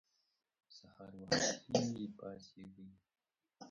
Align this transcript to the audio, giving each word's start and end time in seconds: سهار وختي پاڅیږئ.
سهار 0.77 1.11
وختي 1.21 2.03
پاڅیږئ. 2.17 2.89